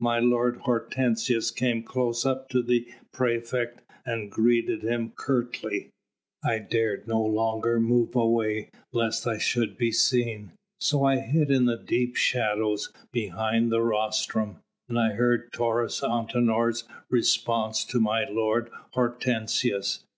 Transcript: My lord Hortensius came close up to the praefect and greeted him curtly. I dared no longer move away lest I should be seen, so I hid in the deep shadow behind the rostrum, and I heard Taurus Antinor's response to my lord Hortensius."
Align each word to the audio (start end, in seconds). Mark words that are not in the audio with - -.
My 0.00 0.18
lord 0.18 0.56
Hortensius 0.64 1.50
came 1.50 1.82
close 1.82 2.24
up 2.24 2.48
to 2.48 2.62
the 2.62 2.88
praefect 3.12 3.82
and 4.06 4.32
greeted 4.32 4.82
him 4.82 5.12
curtly. 5.14 5.90
I 6.42 6.60
dared 6.60 7.06
no 7.06 7.20
longer 7.20 7.78
move 7.78 8.16
away 8.16 8.70
lest 8.94 9.26
I 9.26 9.36
should 9.36 9.76
be 9.76 9.92
seen, 9.92 10.52
so 10.80 11.04
I 11.04 11.18
hid 11.18 11.50
in 11.50 11.66
the 11.66 11.76
deep 11.76 12.16
shadow 12.16 12.74
behind 13.12 13.70
the 13.70 13.82
rostrum, 13.82 14.60
and 14.88 14.98
I 14.98 15.12
heard 15.12 15.52
Taurus 15.52 16.00
Antinor's 16.02 16.84
response 17.10 17.84
to 17.84 18.00
my 18.00 18.26
lord 18.26 18.70
Hortensius." 18.94 20.04